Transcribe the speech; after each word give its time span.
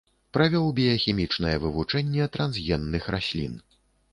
Правёў 0.37 0.63
біяхімічнае 0.79 1.53
вывучэнне 1.65 2.31
трансгенных 2.39 3.03
раслін. 3.19 3.53